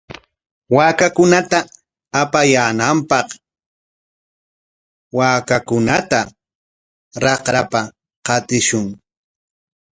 [0.75, 1.59] Yakuta
[2.21, 3.27] apuyaananpaq
[5.17, 6.19] waakakunata
[7.23, 7.81] raqrapa
[8.25, 8.85] qatishun.